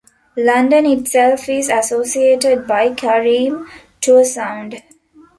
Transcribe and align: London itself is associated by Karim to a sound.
London 0.35 0.87
itself 0.87 1.47
is 1.47 1.69
associated 1.69 2.65
by 2.65 2.91
Karim 2.91 3.69
to 3.99 4.17
a 4.17 4.25
sound. 4.25 4.81